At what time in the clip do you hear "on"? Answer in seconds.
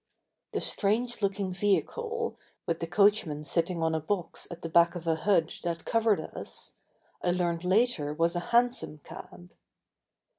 3.83-3.93